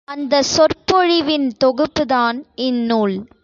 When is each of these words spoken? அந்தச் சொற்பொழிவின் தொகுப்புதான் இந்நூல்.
அந்தச் 0.07 0.47
சொற்பொழிவின் 0.47 1.47
தொகுப்புதான் 1.63 2.37
இந்நூல். 2.61 3.15